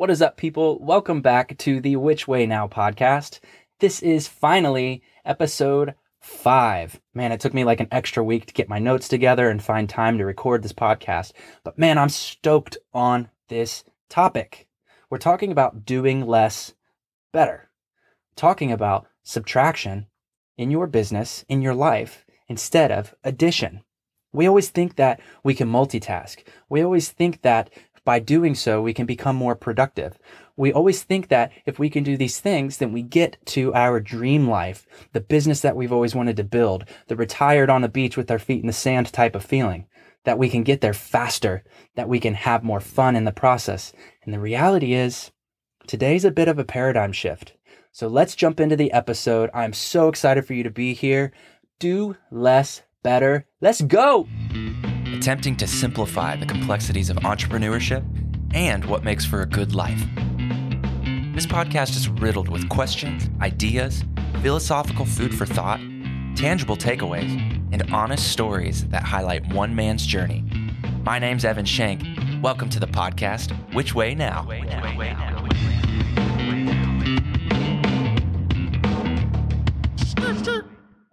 [0.00, 0.78] What is up, people?
[0.78, 3.38] Welcome back to the Which Way Now podcast.
[3.80, 6.98] This is finally episode five.
[7.12, 9.90] Man, it took me like an extra week to get my notes together and find
[9.90, 11.32] time to record this podcast.
[11.64, 14.68] But man, I'm stoked on this topic.
[15.10, 16.72] We're talking about doing less
[17.30, 17.68] better,
[18.36, 20.06] talking about subtraction
[20.56, 23.82] in your business, in your life, instead of addition.
[24.32, 26.44] We always think that we can multitask.
[26.68, 27.68] We always think that
[28.10, 30.18] by doing so, we can become more productive.
[30.56, 34.00] We always think that if we can do these things, then we get to our
[34.00, 38.16] dream life, the business that we've always wanted to build, the retired on the beach
[38.16, 39.86] with our feet in the sand type of feeling,
[40.24, 41.62] that we can get there faster,
[41.94, 43.92] that we can have more fun in the process.
[44.24, 45.30] And the reality is,
[45.86, 47.52] today's a bit of a paradigm shift.
[47.92, 49.50] So let's jump into the episode.
[49.54, 51.30] I'm so excited for you to be here.
[51.78, 53.46] Do less better.
[53.60, 54.26] Let's go.
[55.20, 58.02] Attempting to simplify the complexities of entrepreneurship
[58.54, 60.02] and what makes for a good life.
[61.34, 64.02] This podcast is riddled with questions, ideas,
[64.40, 65.78] philosophical food for thought,
[66.34, 67.30] tangible takeaways,
[67.70, 70.42] and honest stories that highlight one man's journey.
[71.04, 72.02] My name's Evan Shank.
[72.42, 74.46] Welcome to the podcast, Which Way Now?
[74.48, 75.46] Way now?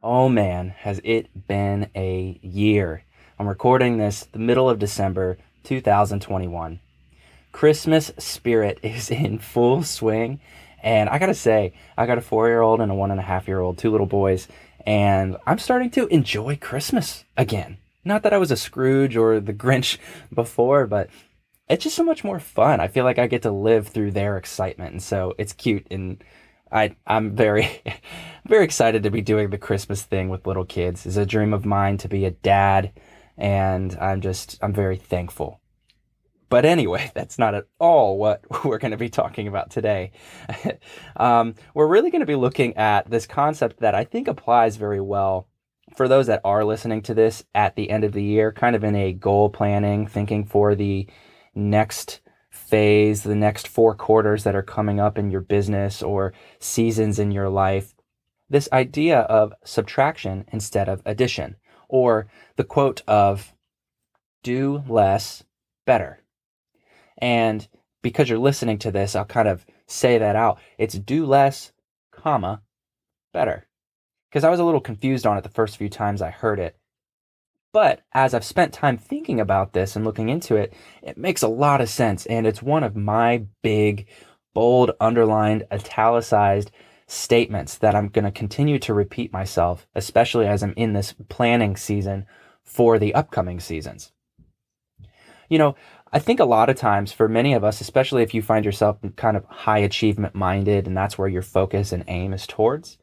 [0.02, 3.04] Oh man, has it been a year.
[3.40, 6.80] I'm recording this the middle of December 2021.
[7.52, 10.40] Christmas spirit is in full swing.
[10.82, 13.24] And I gotta say, I got a four year old and a one and a
[13.24, 14.48] half year old, two little boys,
[14.88, 17.78] and I'm starting to enjoy Christmas again.
[18.04, 20.00] Not that I was a Scrooge or the Grinch
[20.34, 21.12] before, but
[21.70, 22.80] it's just so much more fun.
[22.80, 24.94] I feel like I get to live through their excitement.
[24.94, 26.24] And so it's cute and
[26.72, 27.84] I I'm very
[28.48, 31.06] very excited to be doing the Christmas thing with little kids.
[31.06, 32.94] It's a dream of mine to be a dad
[33.38, 35.62] and I'm just I'm very thankful.
[36.50, 40.12] But anyway, that's not at all what we're going to be talking about today.
[41.16, 45.02] um, we're really going to be looking at this concept that I think applies very
[45.02, 45.48] well
[45.96, 48.84] for those that are listening to this at the end of the year, kind of
[48.84, 51.08] in a goal planning, thinking for the
[51.56, 52.20] next
[52.50, 57.32] phase, the next four quarters that are coming up in your business or seasons in
[57.32, 57.94] your life.
[58.50, 61.56] This idea of subtraction instead of addition,
[61.88, 63.54] or the quote of
[64.44, 65.44] do less
[65.86, 66.22] better.
[67.18, 67.68] And
[68.02, 70.60] because you're listening to this, I'll kind of say that out.
[70.78, 71.72] It's do less,
[72.12, 72.62] comma,
[73.34, 73.68] better.
[74.30, 76.78] Because I was a little confused on it the first few times I heard it.
[77.74, 81.48] But as I've spent time thinking about this and looking into it, it makes a
[81.48, 82.26] lot of sense.
[82.26, 84.08] And it's one of my big,
[84.54, 86.72] bold, underlined, italicized
[87.08, 91.76] statements that I'm going to continue to repeat myself, especially as I'm in this planning
[91.78, 92.26] season
[92.64, 94.12] for the upcoming seasons.
[95.50, 95.76] You know,
[96.12, 98.98] I think a lot of times for many of us, especially if you find yourself
[99.16, 102.98] kind of high achievement minded and that's where your focus and aim is towards,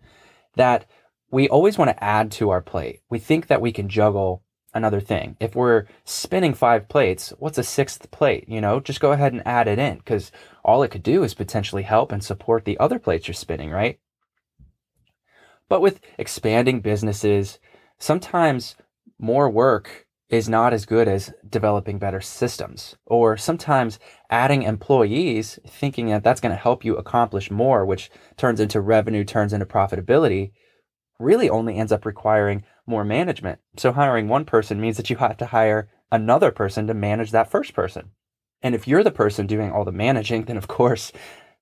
[0.57, 0.87] that
[1.31, 3.01] we always want to add to our plate.
[3.09, 4.44] We think that we can juggle
[4.75, 5.37] another thing.
[5.41, 8.49] If we're spinning five plates, what's a sixth plate?
[8.49, 10.33] You know, just go ahead and add it in because
[10.65, 13.99] all it could do is potentially help and support the other plates you're spinning, right?
[15.69, 17.59] But with expanding businesses,
[17.99, 18.77] sometimes
[19.19, 22.97] more work is not as good as developing better systems.
[23.07, 23.99] Or sometimes
[24.31, 29.25] adding employees, thinking that that's going to help you accomplish more, which turns into revenue,
[29.25, 30.53] turns into profitability,
[31.19, 33.61] really only ends up requiring more management.
[33.77, 37.51] So hiring one person means that you have to hire another person to manage that
[37.51, 38.11] first person.
[38.63, 41.13] And if you're the person doing all the managing, then of course,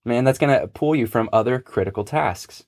[0.04, 2.64] man, that's going to pull you from other critical tasks.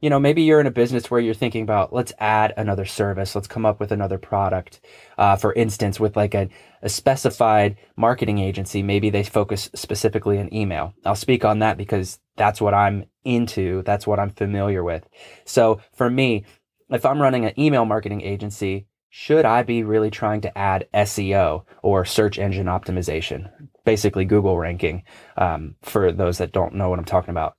[0.00, 3.34] You know, maybe you're in a business where you're thinking about let's add another service,
[3.34, 4.80] let's come up with another product.
[5.18, 6.48] Uh, for instance, with like a,
[6.80, 10.94] a specified marketing agency, maybe they focus specifically on email.
[11.04, 15.06] I'll speak on that because that's what I'm into, that's what I'm familiar with.
[15.44, 16.46] So for me,
[16.90, 21.64] if I'm running an email marketing agency, should I be really trying to add SEO
[21.82, 23.50] or search engine optimization,
[23.84, 25.02] basically Google ranking,
[25.36, 27.56] um, for those that don't know what I'm talking about?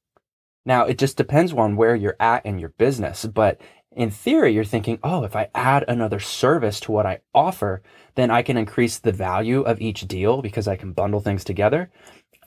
[0.66, 3.60] Now, it just depends on where you're at in your business, but
[3.94, 7.81] in theory, you're thinking, oh, if I add another service to what I offer,
[8.16, 11.92] then I can increase the value of each deal because I can bundle things together.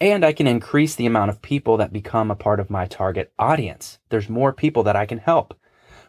[0.00, 3.32] And I can increase the amount of people that become a part of my target
[3.38, 3.98] audience.
[4.08, 5.54] There's more people that I can help.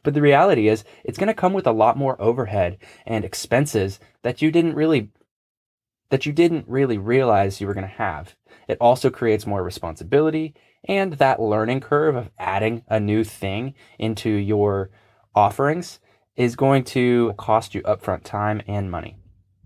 [0.05, 3.99] But the reality is, it's going to come with a lot more overhead and expenses
[4.21, 5.09] that you didn't really
[6.11, 8.35] that you didn't really realize you were going to have.
[8.67, 10.53] It also creates more responsibility
[10.87, 14.91] and that learning curve of adding a new thing into your
[15.33, 15.99] offerings
[16.35, 19.17] is going to cost you upfront time and money.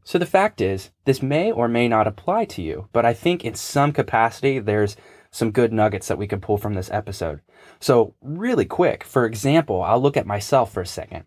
[0.06, 3.44] So the fact is, this may or may not apply to you, but I think
[3.44, 4.96] in some capacity there's
[5.32, 7.42] some good nuggets that we can pull from this episode.
[7.80, 11.26] So, really quick, for example, I'll look at myself for a second.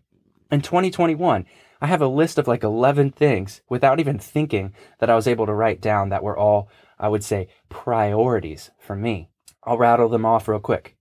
[0.51, 1.45] In 2021,
[1.81, 5.45] I have a list of like 11 things without even thinking that I was able
[5.45, 6.69] to write down that were all,
[6.99, 9.29] I would say, priorities for me.
[9.63, 10.95] I'll rattle them off real quick.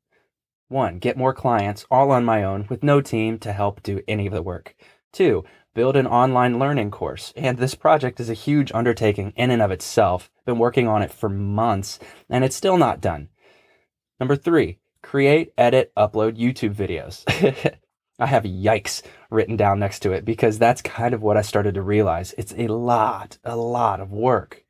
[0.68, 4.26] One, get more clients all on my own with no team to help do any
[4.26, 4.74] of the work.
[5.12, 5.44] Two,
[5.74, 7.32] build an online learning course.
[7.36, 10.30] And this project is a huge undertaking in and of itself.
[10.44, 11.98] Been working on it for months
[12.28, 13.28] and it's still not done.
[14.20, 17.24] Number three, create, edit, upload YouTube videos.
[18.18, 21.74] I have yikes written down next to it because that's kind of what I started
[21.74, 22.34] to realize.
[22.38, 24.61] It's a lot, a lot of work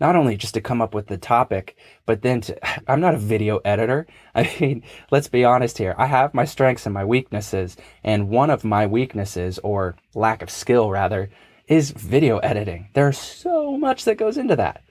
[0.00, 1.76] not only just to come up with the topic,
[2.06, 2.58] but then to,
[2.90, 4.06] I'm not a video editor.
[4.34, 5.94] I mean, let's be honest here.
[5.98, 7.76] I have my strengths and my weaknesses.
[8.02, 11.30] And one of my weaknesses, or lack of skill rather,
[11.66, 12.88] is video editing.
[12.94, 14.82] There's so much that goes into that.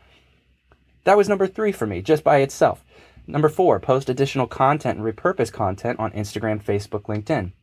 [1.04, 2.84] That was number three for me, just by itself.
[3.28, 7.54] Number four, post additional content and repurpose content on Instagram, Facebook, LinkedIn.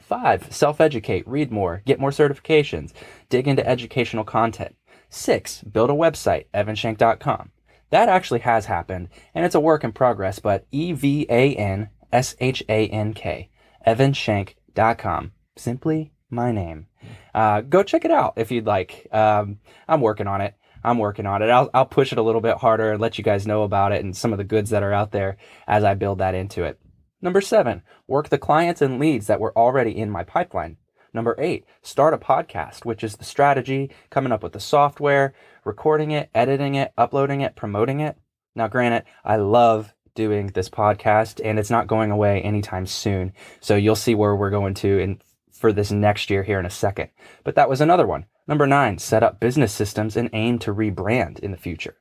[0.00, 2.92] Five, self educate, read more, get more certifications,
[3.28, 4.76] dig into educational content.
[5.14, 7.52] Six, build a website, evanshank.com.
[7.90, 11.88] That actually has happened, and it's a work in progress, but E V A N
[12.12, 13.48] S H A N K,
[13.86, 15.30] evanshank.com.
[15.56, 16.88] Simply my name.
[17.32, 19.06] Uh, go check it out if you'd like.
[19.12, 20.56] Um, I'm working on it.
[20.82, 21.48] I'm working on it.
[21.48, 24.02] I'll, I'll push it a little bit harder and let you guys know about it
[24.02, 25.36] and some of the goods that are out there
[25.68, 26.80] as I build that into it.
[27.22, 30.76] Number seven, work the clients and leads that were already in my pipeline.
[31.14, 35.32] Number eight, start a podcast, which is the strategy, coming up with the software,
[35.64, 38.18] recording it, editing it, uploading it, promoting it.
[38.56, 43.32] Now, granted, I love doing this podcast and it's not going away anytime soon.
[43.60, 45.20] So you'll see where we're going to in
[45.52, 47.10] for this next year here in a second.
[47.44, 48.26] But that was another one.
[48.48, 51.96] Number nine, set up business systems and aim to rebrand in the future.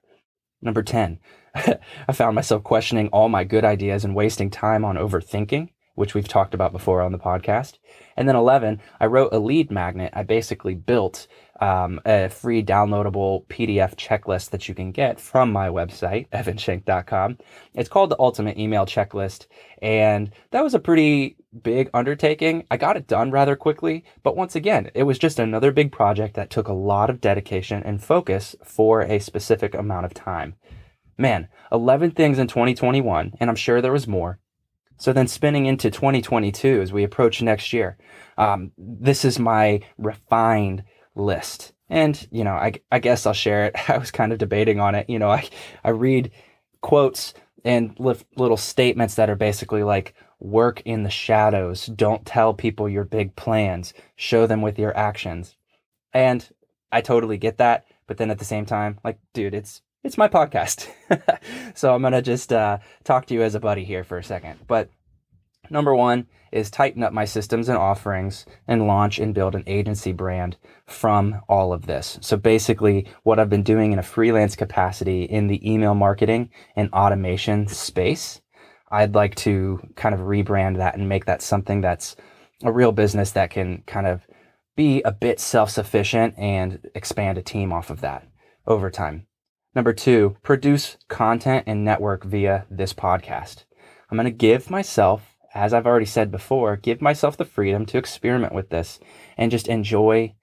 [0.60, 1.20] Number 10,
[1.56, 6.28] I found myself questioning all my good ideas and wasting time on overthinking which we've
[6.28, 7.78] talked about before on the podcast.
[8.18, 10.14] And then 11, I wrote a lead magnet.
[10.16, 11.28] I basically built
[11.62, 17.38] um, a free downloadable PDF checklist that you can get from my website, evanshank.com.
[17.74, 19.48] It's called the Ultimate Email Checklist.
[19.82, 22.66] And that was a pretty big undertaking.
[22.72, 24.04] I got it done rather quickly.
[24.24, 27.84] But once again, it was just another big project that took a lot of dedication
[27.84, 30.56] and focus for a specific amount of time.
[31.18, 34.40] Man, 11 things in 2021, and I'm sure there was more.
[34.98, 37.98] So then spinning into 2022 as we approach next year,
[38.38, 40.84] um, this is my refined
[41.16, 41.74] list.
[41.90, 43.76] And, you know, I, I guess I'll share it.
[43.90, 45.10] I was kind of debating on it.
[45.10, 45.48] You know, I,
[45.84, 46.32] I read
[46.82, 47.34] quotes
[47.66, 51.86] and li- little statements that are basically like, work in the shadows.
[51.88, 53.94] Don't tell people your big plans.
[54.16, 55.56] Show them with your actions.
[56.14, 56.48] And
[56.92, 57.86] I totally get that.
[58.06, 60.90] But then at the same time, like, dude, it's it's my podcast.
[61.76, 64.24] so I'm going to just uh, talk to you as a buddy here for a
[64.24, 64.60] second.
[64.68, 64.90] But
[65.70, 70.12] number one is tighten up my systems and offerings and launch and build an agency
[70.12, 72.20] brand from all of this.
[72.22, 76.92] So basically, what I've been doing in a freelance capacity in the email marketing and
[76.94, 78.42] automation space,
[78.92, 82.16] I'd like to kind of rebrand that and make that something that's
[82.64, 84.28] a real business that can kind of
[84.76, 88.28] be a bit self sufficient and expand a team off of that
[88.68, 89.26] over time.
[89.76, 93.66] Number two, produce content and network via this podcast.
[94.10, 97.98] I'm going to give myself, as I've already said before, give myself the freedom to
[97.98, 99.00] experiment with this
[99.36, 100.36] and just enjoy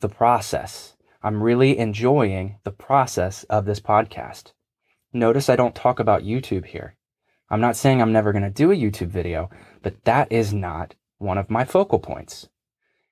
[0.00, 0.96] the process.
[1.22, 4.52] I'm really enjoying the process of this podcast.
[5.12, 6.96] Notice I don't talk about YouTube here.
[7.50, 9.50] I'm not saying I'm never going to do a YouTube video,
[9.82, 12.48] but that is not one of my focal points.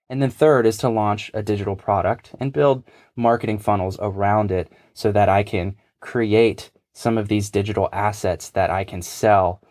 [0.08, 2.84] And then third is to launch a digital product and build
[3.16, 8.70] marketing funnels around it so that I can create some of these digital assets that
[8.70, 9.62] I can sell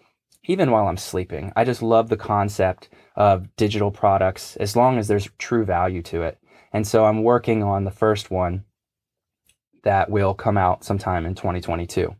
[0.47, 1.51] even while I'm sleeping.
[1.55, 6.21] I just love the concept of digital products as long as there's true value to
[6.21, 6.37] it.
[6.71, 8.65] And so I'm working on the first one
[9.83, 12.13] that will come out sometime in 2022.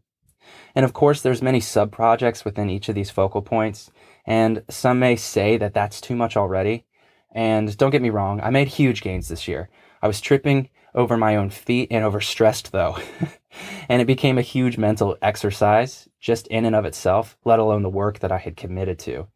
[0.76, 3.92] And of course, there's many sub projects within each of these focal points,
[4.26, 6.86] and some may say that that's too much already.
[7.36, 9.70] And don't get me wrong, I made huge gains this year.
[10.02, 12.98] I was tripping over my own feet and overstressed though.
[13.90, 17.90] and it became a huge mental exercise just in and of itself, let alone the
[17.90, 19.28] work that I had committed to.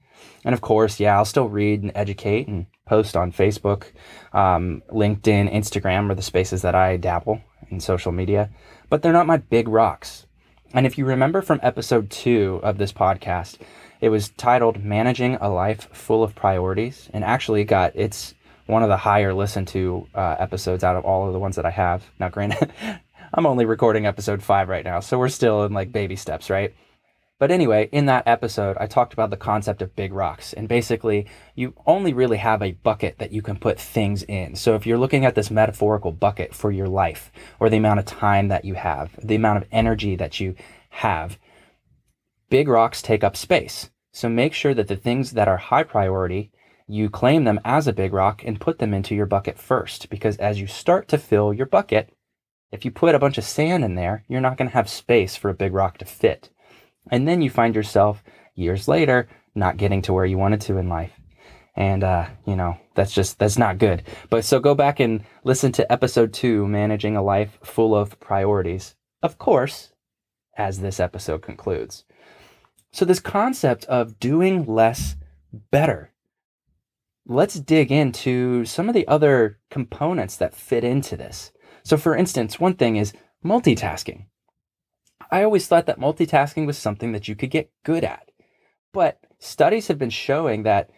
[0.45, 3.91] And of course, yeah, I'll still read and educate and post on Facebook,
[4.33, 8.49] um, LinkedIn, Instagram are the spaces that I dabble in social media,
[8.89, 10.25] but they're not my big rocks.
[10.73, 13.57] And if you remember from episode two of this podcast,
[14.01, 18.33] it was titled Managing a Life Full of Priorities and actually got its
[18.65, 21.65] one of the higher listened to uh, episodes out of all of the ones that
[21.65, 22.03] I have.
[22.19, 22.71] Now, granted,
[23.33, 26.73] I'm only recording episode five right now, so we're still in like baby steps, right?
[27.39, 30.51] But anyway, in that episode, I talked about the concept of big rocks.
[30.51, 31.25] And basically,
[31.55, 34.55] you only really have a bucket that you can put things in.
[34.55, 38.05] So if you're looking at this metaphorical bucket for your life, or the amount of
[38.05, 40.53] time that you have, the amount of energy that you
[40.89, 41.39] have,
[42.49, 43.89] big rocks take up space.
[44.11, 46.51] So make sure that the things that are high priority,
[46.87, 50.09] you claim them as a big rock and put them into your bucket first.
[50.09, 52.11] Because as you start to fill your bucket,
[52.71, 55.35] if you put a bunch of sand in there, you're not going to have space
[55.35, 56.49] for a big rock to fit.
[57.11, 58.23] And then you find yourself
[58.55, 61.11] years later not getting to where you wanted to in life.
[61.75, 64.03] And, uh, you know, that's just, that's not good.
[64.29, 68.95] But so go back and listen to episode two, Managing a Life Full of Priorities.
[69.23, 69.93] Of course,
[70.57, 72.03] as this episode concludes.
[72.91, 75.15] So, this concept of doing less
[75.71, 76.13] better.
[77.25, 81.51] Let's dig into some of the other components that fit into this.
[81.83, 83.13] So, for instance, one thing is
[83.45, 84.25] multitasking.
[85.31, 88.31] I always thought that multitasking was something that you could get good at.
[88.93, 90.89] But studies have been showing that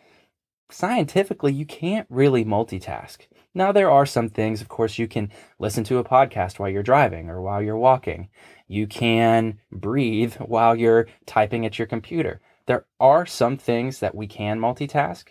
[0.70, 3.28] scientifically you can't really multitask.
[3.54, 5.30] Now, there are some things, of course, you can
[5.60, 8.30] listen to a podcast while you're driving or while you're walking.
[8.72, 12.40] You can breathe while you're typing at your computer.
[12.68, 15.26] There are some things that we can multitask,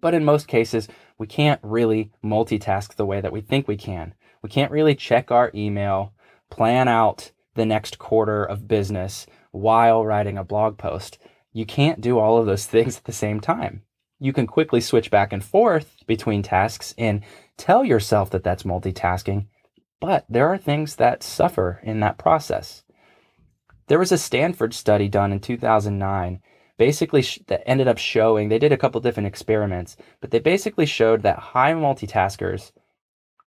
[0.00, 4.12] but in most cases, we can't really multitask the way that we think we can.
[4.42, 6.14] We can't really check our email,
[6.50, 11.18] plan out the next quarter of business while writing a blog post.
[11.52, 13.82] You can't do all of those things at the same time.
[14.18, 17.22] You can quickly switch back and forth between tasks and
[17.56, 19.46] tell yourself that that's multitasking,
[20.00, 22.84] but there are things that suffer in that process.
[23.86, 26.40] There was a Stanford study done in 2009
[26.76, 30.86] basically sh- that ended up showing they did a couple different experiments, but they basically
[30.86, 32.72] showed that high multitaskers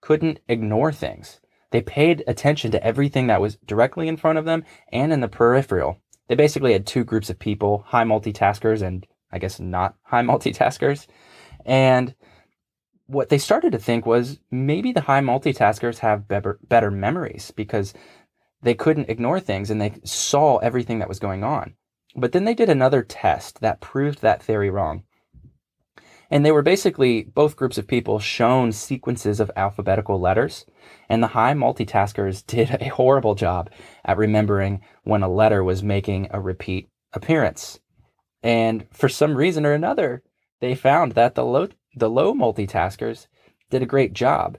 [0.02, 1.40] couldn't ignore things.
[1.72, 5.28] They paid attention to everything that was directly in front of them and in the
[5.28, 6.00] peripheral.
[6.28, 11.08] They basically had two groups of people, high multitaskers and I guess not high multitaskers.
[11.66, 12.16] And
[13.08, 17.94] what they started to think was maybe the high multitaskers have better, better memories because
[18.62, 21.74] they couldn't ignore things and they saw everything that was going on.
[22.16, 25.04] But then they did another test that proved that theory wrong.
[26.30, 30.66] And they were basically both groups of people shown sequences of alphabetical letters.
[31.08, 33.70] And the high multitaskers did a horrible job
[34.04, 37.80] at remembering when a letter was making a repeat appearance.
[38.44, 40.24] And for some reason or another,
[40.60, 43.28] they found that the low, the low multitaskers
[43.70, 44.58] did a great job.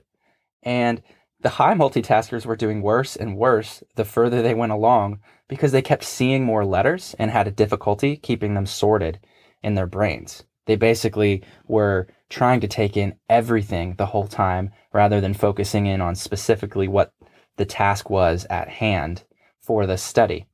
[0.63, 1.01] And
[1.41, 5.81] the high multitaskers were doing worse and worse the further they went along because they
[5.81, 9.19] kept seeing more letters and had a difficulty keeping them sorted
[9.63, 10.43] in their brains.
[10.65, 16.01] They basically were trying to take in everything the whole time rather than focusing in
[16.01, 17.13] on specifically what
[17.57, 19.23] the task was at hand
[19.61, 20.45] for the study.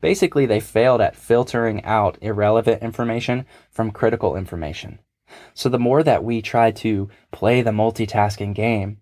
[0.00, 5.00] Basically, they failed at filtering out irrelevant information from critical information.
[5.54, 8.98] So, the more that we try to play the multitasking game,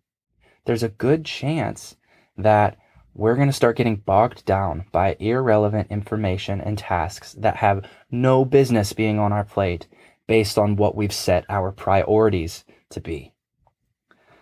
[0.65, 1.97] there's a good chance
[2.37, 2.77] that
[3.15, 8.45] we're going to start getting bogged down by irrelevant information and tasks that have no
[8.45, 9.89] business being on our plate
[10.29, 13.33] based on what we've set our priorities to be.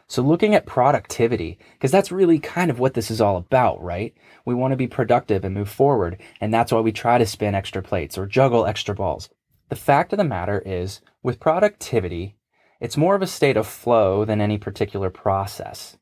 [0.09, 4.15] So, looking at productivity, because that's really kind of what this is all about, right?
[4.45, 7.57] We want to be productive and move forward, and that's why we try to spin
[7.57, 9.29] extra plates or juggle extra balls.
[9.69, 12.37] The fact of the matter is, with productivity,
[12.79, 15.97] it's more of a state of flow than any particular process.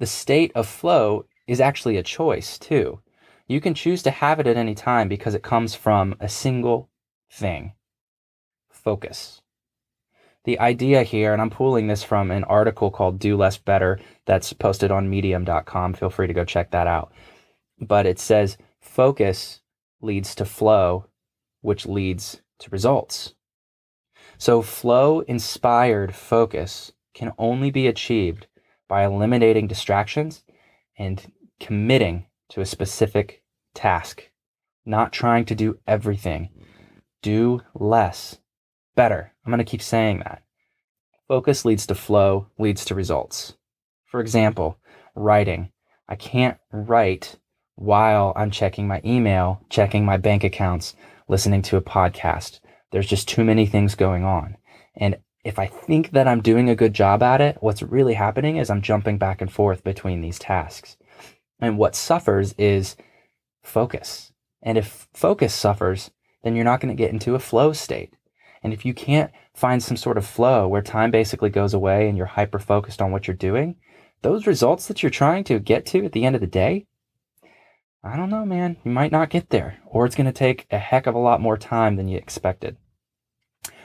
[0.00, 3.00] The state of flow is actually a choice, too.
[3.46, 6.90] You can choose to have it at any time because it comes from a single
[7.30, 7.74] thing
[8.68, 9.42] focus.
[10.42, 14.52] The idea here, and I'm pulling this from an article called Do Less Better that's
[14.52, 15.94] posted on medium.com.
[15.94, 17.12] Feel free to go check that out.
[17.80, 19.60] But it says focus
[20.00, 21.06] leads to flow,
[21.60, 23.34] which leads to results.
[24.38, 28.46] So, flow inspired focus can only be achieved
[28.88, 30.44] by eliminating distractions
[30.96, 33.42] and committing to a specific
[33.74, 34.30] task,
[34.86, 36.50] not trying to do everything.
[37.20, 38.38] Do less
[38.94, 39.32] better.
[39.44, 40.42] I'm going to keep saying that.
[41.26, 43.54] Focus leads to flow, leads to results.
[44.06, 44.78] For example,
[45.16, 45.72] writing.
[46.08, 47.36] I can't write
[47.74, 50.94] while I'm checking my email, checking my bank accounts,
[51.26, 52.60] listening to a podcast.
[52.90, 54.56] There's just too many things going on.
[54.96, 58.56] And if I think that I'm doing a good job at it, what's really happening
[58.56, 60.96] is I'm jumping back and forth between these tasks.
[61.60, 62.96] And what suffers is
[63.62, 64.32] focus.
[64.62, 66.10] And if focus suffers,
[66.42, 68.14] then you're not going to get into a flow state.
[68.62, 72.16] And if you can't find some sort of flow where time basically goes away and
[72.16, 73.76] you're hyper focused on what you're doing,
[74.22, 76.86] those results that you're trying to get to at the end of the day,
[78.08, 78.76] I don't know, man.
[78.84, 81.40] You might not get there, or it's going to take a heck of a lot
[81.40, 82.76] more time than you expected.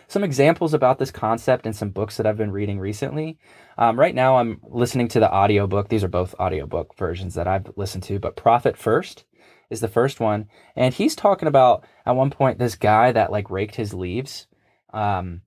[0.08, 3.40] Some examples about this concept in some books that I've been reading recently.
[3.78, 5.90] Um, right now, I'm listening to the audiobook.
[5.90, 9.26] These are both audiobook versions that I've listened to, but Profit First
[9.70, 10.48] is the first one.
[10.76, 14.48] And he's talking about at one point this guy that like raked his leaves
[14.94, 15.42] um,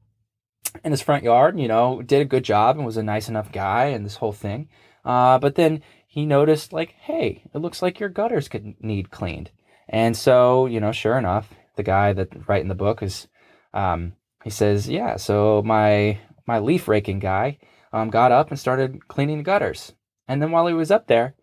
[0.85, 3.53] in his front yard, you know, did a good job and was a nice enough
[3.53, 4.69] guy and this whole thing.
[5.05, 5.83] Uh, but then
[6.17, 9.51] he noticed like, hey, it looks like your gutters could need cleaned.
[9.87, 13.29] And so, you know, sure enough, the guy that writing the book is,
[13.75, 17.59] um, he says, yeah, so my my leaf raking guy
[17.93, 19.93] um, got up and started cleaning the gutters.
[20.27, 21.35] And then while he was up there,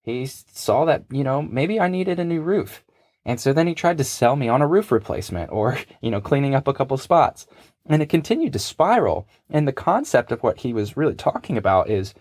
[0.00, 2.82] he saw that, you know, maybe I needed a new roof.
[3.26, 6.22] And so then he tried to sell me on a roof replacement or, you know,
[6.22, 7.46] cleaning up a couple spots.
[7.84, 9.28] And it continued to spiral.
[9.50, 12.14] And the concept of what he was really talking about is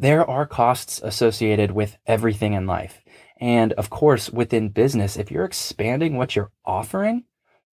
[0.00, 3.02] there are costs associated with everything in life.
[3.38, 7.24] And of course, within business, if you're expanding what you're offering,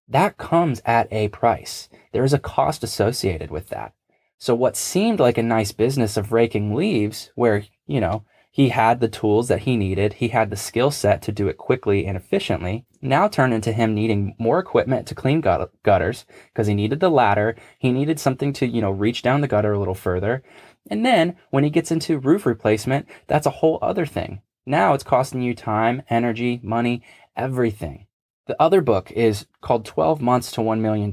[0.06, 1.88] that comes at a price.
[2.12, 3.94] There is a cost associated with that.
[4.36, 9.00] So what seemed like a nice business of raking leaves where, you know, he had
[9.00, 10.14] the tools that he needed.
[10.14, 12.86] He had the skill set to do it quickly and efficiently.
[13.00, 17.10] Now turned into him needing more equipment to clean gut- gutters because he needed the
[17.10, 17.56] ladder.
[17.78, 20.42] He needed something to, you know, reach down the gutter a little further.
[20.88, 24.42] And then when he gets into roof replacement, that's a whole other thing.
[24.66, 27.02] Now it's costing you time, energy, money,
[27.36, 28.06] everything.
[28.46, 31.12] The other book is called 12 Months to $1 Million.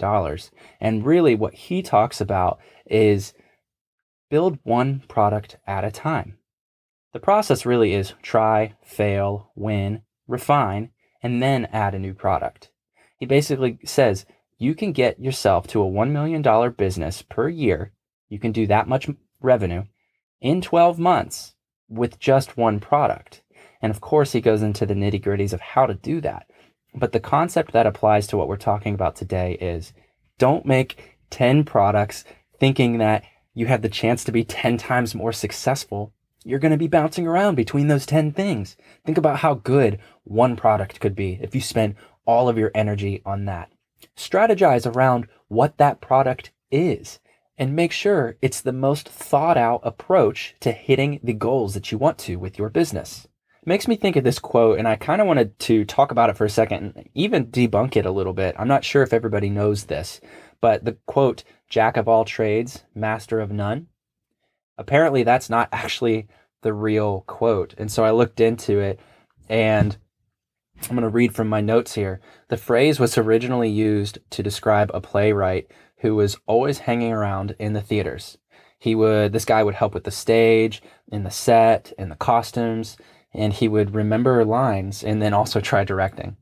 [0.80, 3.34] And really, what he talks about is
[4.30, 6.38] build one product at a time.
[7.14, 10.92] The process really is try, fail, win, refine,
[11.22, 12.70] and then add a new product.
[13.18, 14.26] He basically says
[14.58, 16.42] you can get yourself to a $1 million
[16.74, 17.92] business per year.
[18.30, 19.10] You can do that much
[19.46, 19.84] revenue
[20.42, 21.56] in 12 months
[21.88, 23.42] with just one product.
[23.82, 26.50] And of course, he goes into the nitty gritties of how to do that.
[26.94, 29.94] But the concept that applies to what we're talking about today is
[30.38, 32.26] don't make 10 products
[32.60, 36.14] thinking that you have the chance to be 10 times more successful
[36.46, 38.78] you're going to be bouncing around between those 10 things.
[39.04, 43.22] Think about how good one product could be if you spend all of your energy
[43.26, 43.72] on that.
[44.16, 47.20] Strategize around what that product is
[47.58, 51.98] and make sure it's the most thought out approach to hitting the goals that you
[51.98, 53.28] want to with your business.
[53.62, 56.30] It makes me think of this quote, and I kind of wanted to talk about
[56.30, 58.56] it for a second and even debunk it a little bit.
[58.60, 60.22] I'm not sure if everybody knows this,
[60.62, 63.88] but the quote, Jack of all trades, master of none,
[64.78, 66.28] apparently that's not actually
[66.62, 67.74] the real quote.
[67.78, 69.00] And so I looked into it
[69.50, 69.98] and
[70.84, 72.20] I'm going to read from my notes here.
[72.50, 77.74] The phrase was originally used to describe a playwright who was always hanging around in
[77.74, 78.38] the theaters.
[78.80, 80.82] He would, this guy would help with the stage,
[81.12, 82.98] in the set, in the costumes,
[83.34, 86.38] and he would remember lines and then also try directing.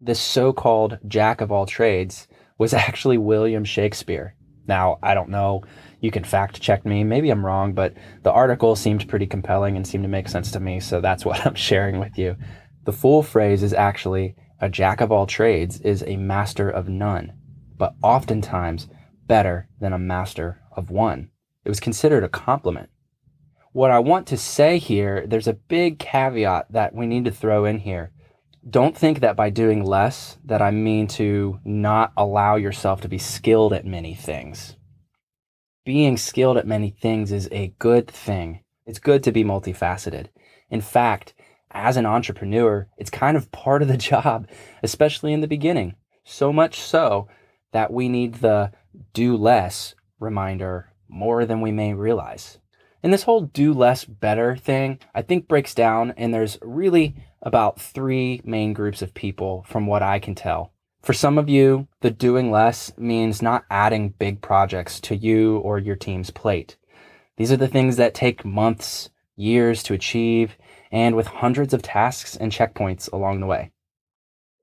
[0.00, 4.34] This so called jack of all trades was actually William Shakespeare.
[4.66, 5.62] Now, I don't know
[6.00, 7.04] you can fact check me.
[7.04, 10.60] Maybe I'm wrong, but the article seemed pretty compelling and seemed to make sense to
[10.60, 10.80] me.
[10.80, 12.36] So that's what I'm sharing with you.
[12.84, 17.32] The full phrase is actually a jack of all trades is a master of none,
[17.78, 18.88] but oftentimes
[19.26, 21.30] better than a master of one.
[21.64, 22.90] It was considered a compliment.
[23.72, 27.64] What I want to say here, there's a big caveat that we need to throw
[27.64, 28.12] in here.
[28.68, 33.18] Don't think that by doing less that I mean to not allow yourself to be
[33.18, 34.76] skilled at many things
[35.88, 38.60] being skilled at many things is a good thing.
[38.84, 40.26] It's good to be multifaceted.
[40.68, 41.32] In fact,
[41.70, 44.46] as an entrepreneur, it's kind of part of the job,
[44.82, 45.94] especially in the beginning.
[46.24, 47.26] So much so
[47.72, 48.72] that we need the
[49.12, 52.58] do less reminder more than we may realize.
[53.02, 57.80] And this whole do less better thing, I think breaks down, and there's really about
[57.80, 60.72] three main groups of people from what I can tell.
[61.02, 65.78] For some of you, the doing less means not adding big projects to you or
[65.78, 66.76] your team's plate.
[67.36, 70.56] These are the things that take months, years to achieve,
[70.90, 73.70] and with hundreds of tasks and checkpoints along the way.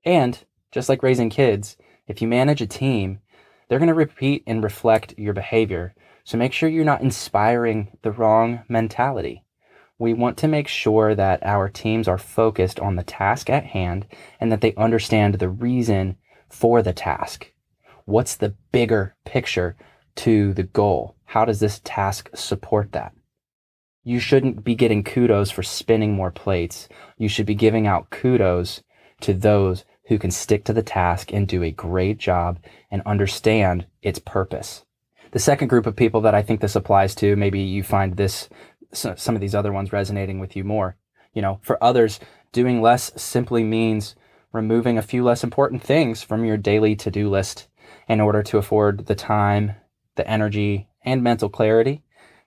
[0.04, 0.38] And
[0.72, 3.20] just like raising kids, if you manage a team,
[3.68, 5.94] they're going to repeat and reflect your behavior.
[6.24, 9.44] So make sure you're not inspiring the wrong mentality.
[9.98, 14.06] We want to make sure that our teams are focused on the task at hand
[14.40, 16.16] and that they understand the reason
[16.48, 17.52] for the task?
[18.04, 19.76] What's the bigger picture
[20.16, 21.16] to the goal?
[21.24, 23.12] How does this task support that?
[24.04, 26.88] You shouldn't be getting kudos for spinning more plates.
[27.18, 28.82] You should be giving out kudos
[29.22, 32.58] to those who can stick to the task and do a great job
[32.90, 34.84] and understand its purpose.
[35.32, 38.48] The second group of people that I think this applies to, maybe you find this,
[38.92, 40.96] some of these other ones resonating with you more.
[41.34, 42.20] You know, for others,
[42.52, 44.14] doing less simply means
[44.52, 47.68] removing a few less important things from your daily to do list
[48.08, 49.72] in order to afford the time,
[50.14, 52.02] the energy, and mental clarity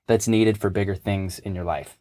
[0.07, 1.98] that's needed for bigger things in your life.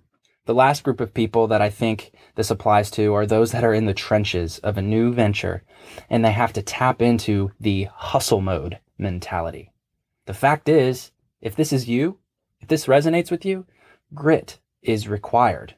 [0.49, 3.75] The last group of people that I think this applies to are those that are
[3.75, 5.63] in the trenches of a new venture
[6.09, 9.73] and they have to tap into the hustle mode mentality.
[10.25, 12.17] The fact is, if this is you,
[12.61, 13.67] if this resonates with you,
[14.15, 15.75] grit is required.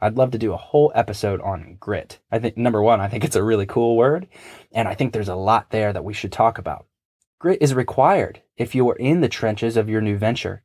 [0.00, 2.18] I'd love to do a whole episode on grit.
[2.32, 4.28] I think, number one, I think it's a really cool word,
[4.72, 6.86] and I think there's a lot there that we should talk about.
[7.38, 10.62] Grit is required if you are in the trenches of your new venture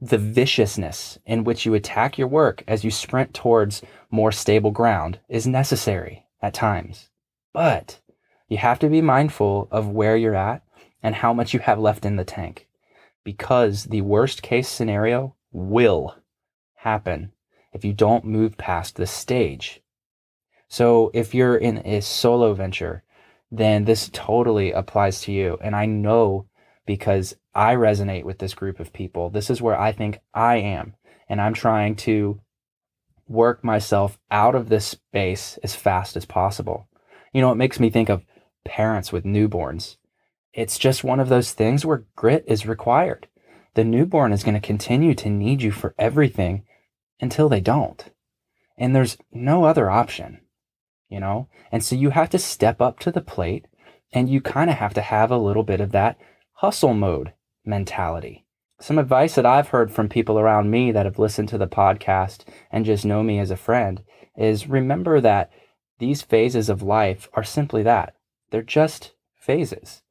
[0.00, 5.18] the viciousness in which you attack your work as you sprint towards more stable ground
[5.28, 7.10] is necessary at times.
[7.52, 8.00] But
[8.48, 10.62] you have to be mindful of where you're at
[11.02, 12.66] and how much you have left in the tank
[13.24, 16.16] because the worst case scenario will
[16.76, 17.32] happen
[17.72, 19.82] if you don't move past this stage.
[20.68, 23.02] So if you're in a solo venture,
[23.50, 25.58] then this totally applies to you.
[25.60, 26.46] And I know
[26.86, 29.30] because I resonate with this group of people.
[29.30, 30.94] This is where I think I am.
[31.28, 32.40] And I'm trying to
[33.28, 36.88] work myself out of this space as fast as possible.
[37.32, 38.24] You know, it makes me think of
[38.64, 39.96] parents with newborns.
[40.52, 43.28] It's just one of those things where grit is required.
[43.74, 46.64] The newborn is going to continue to need you for everything
[47.20, 48.04] until they don't.
[48.76, 50.40] And there's no other option,
[51.08, 51.48] you know?
[51.70, 53.66] And so you have to step up to the plate
[54.12, 56.18] and you kind of have to have a little bit of that
[56.60, 57.32] hustle mode
[57.64, 58.44] mentality.
[58.82, 62.44] Some advice that I've heard from people around me that have listened to the podcast
[62.70, 64.02] and just know me as a friend
[64.36, 65.50] is remember that
[66.00, 68.14] these phases of life are simply that.
[68.50, 70.02] They're just phases.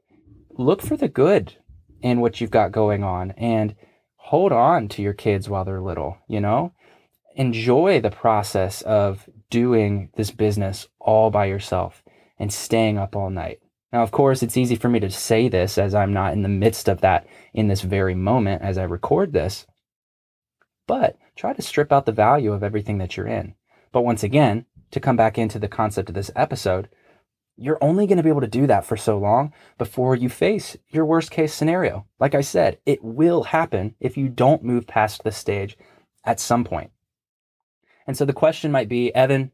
[0.49, 1.55] Look for the good
[2.01, 3.75] in what you've got going on and
[4.15, 6.73] hold on to your kids while they're little, you know?
[7.35, 12.01] Enjoy the process of doing this business all by yourself
[12.39, 13.59] and staying up all night.
[13.91, 16.49] Now, of course, it's easy for me to say this as I'm not in the
[16.49, 19.65] midst of that in this very moment as I record this.
[20.85, 23.55] But try to strip out the value of everything that you're in.
[23.91, 26.89] But once again, to come back into the concept of this episode,
[27.57, 30.77] you're only going to be able to do that for so long before you face
[30.89, 32.05] your worst case scenario.
[32.19, 35.77] Like I said, it will happen if you don't move past this stage
[36.23, 36.91] at some point.
[38.07, 39.51] And so the question might be, Evan,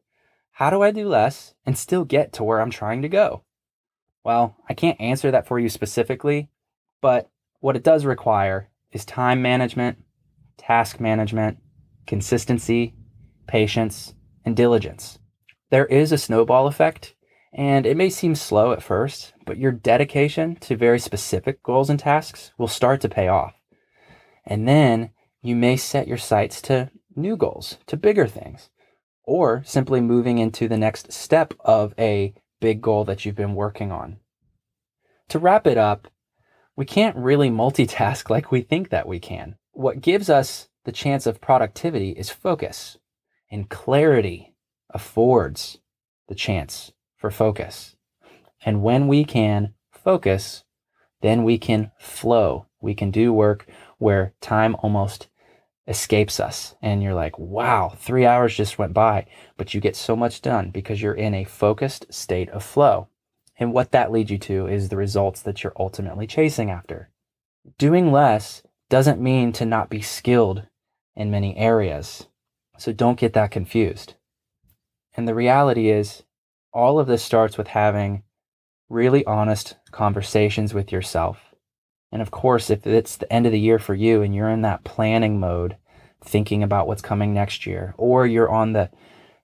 [0.51, 3.44] how do I do less and still get to where I'm trying to go?
[4.25, 6.49] Well, I can't answer that for you specifically,
[6.99, 9.99] but what it does require is time management,
[10.57, 11.59] task management,
[12.07, 12.95] consistency,
[13.47, 15.19] patience, and diligence.
[15.69, 17.13] There is a snowball effect,
[17.53, 21.99] and it may seem slow at first, but your dedication to very specific goals and
[21.99, 23.53] tasks will start to pay off.
[24.43, 25.11] And then
[25.43, 28.71] you may set your sights to new goals, to bigger things,
[29.23, 32.33] or simply moving into the next step of a
[32.65, 34.17] big goal that you've been working on.
[35.29, 36.07] To wrap it up,
[36.75, 39.57] we can't really multitask like we think that we can.
[39.73, 42.97] What gives us the chance of productivity is focus,
[43.51, 44.55] and clarity
[44.89, 45.77] affords
[46.27, 47.95] the chance for focus.
[48.65, 50.63] And when we can focus,
[51.21, 52.65] then we can flow.
[52.81, 53.67] We can do work
[53.99, 55.27] where time almost
[55.87, 56.75] escapes us.
[56.81, 60.71] And you're like, wow, three hours just went by, but you get so much done
[60.71, 63.07] because you're in a focused state of flow.
[63.57, 67.09] And what that leads you to is the results that you're ultimately chasing after.
[67.77, 70.67] Doing less doesn't mean to not be skilled
[71.15, 72.27] in many areas.
[72.77, 74.15] So don't get that confused.
[75.15, 76.23] And the reality is,
[76.73, 78.23] all of this starts with having
[78.89, 81.54] really honest conversations with yourself.
[82.15, 84.61] And of course, if it's the end of the year for you and you're in
[84.61, 85.75] that planning mode,
[86.23, 88.89] thinking about what's coming next year, or you're on the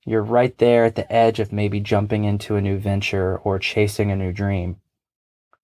[0.06, 4.10] you're right there at the edge of maybe jumping into a new venture or chasing
[4.10, 4.78] a new dream.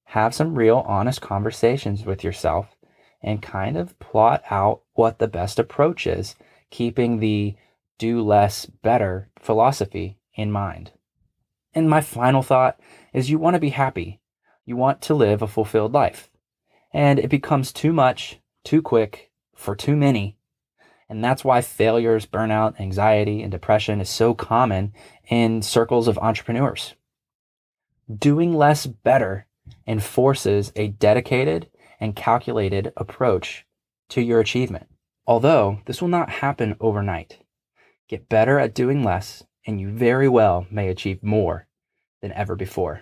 [0.07, 2.75] Have some real honest conversations with yourself
[3.23, 6.35] and kind of plot out what the best approach is,
[6.71, 7.55] keeping the
[7.97, 10.91] do less better philosophy in mind.
[11.73, 12.77] And my final thought
[13.13, 14.19] is you want to be happy.
[14.65, 16.29] You want to live a fulfilled life.
[16.97, 20.37] And it becomes too much, too quick for too many
[21.09, 24.93] and that's why failures, burnout, anxiety, and depression is so common
[25.27, 26.95] in circles of entrepreneurs.
[28.13, 29.47] Doing less better
[29.85, 33.65] enforces a dedicated and calculated approach
[34.09, 34.87] to your achievement.
[35.25, 37.39] Although this will not happen overnight.
[38.07, 41.67] Get better at doing less, and you very well may achieve more
[42.21, 43.01] than ever before.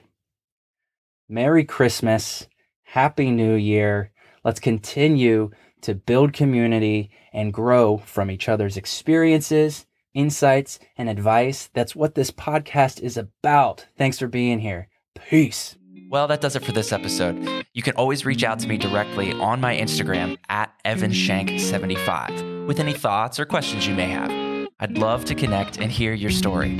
[1.28, 2.48] Merry Christmas.
[2.86, 4.12] Happy New Year.
[4.44, 11.70] Let's continue to build community and grow from each other's experiences, insights, and advice.
[11.74, 13.88] That's what this podcast is about.
[13.98, 14.88] Thanks for being here.
[15.30, 15.76] Peace.
[16.10, 17.66] Well, that does it for this episode.
[17.74, 22.94] You can always reach out to me directly on my Instagram at evanshank75 with any
[22.94, 24.32] thoughts or questions you may have.
[24.80, 26.80] I'd love to connect and hear your story.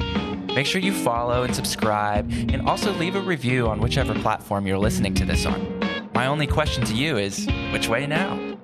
[0.54, 4.78] Make sure you follow and subscribe and also leave a review on whichever platform you're
[4.78, 5.85] listening to this on.
[6.16, 8.55] My only question to you is which way now?